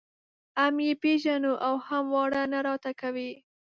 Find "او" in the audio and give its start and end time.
1.67-1.73